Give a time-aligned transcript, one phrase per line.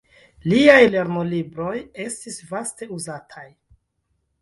[0.51, 1.75] Liaj lernolibroj
[2.07, 3.49] estis vaste uzataj.